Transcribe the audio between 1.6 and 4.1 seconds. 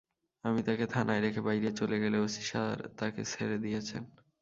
চলে গেলে OC sir তাঁকে ছেড়ে দিয়েছেন।